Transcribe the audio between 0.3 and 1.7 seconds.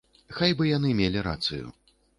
Хай бы яны мелі рацыю.